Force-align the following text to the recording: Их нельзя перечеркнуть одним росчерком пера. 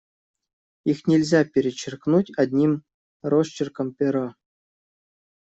Их 0.83 1.03
нельзя 1.11 1.43
перечеркнуть 1.53 2.31
одним 2.35 2.71
росчерком 3.29 3.93
пера. 3.97 4.27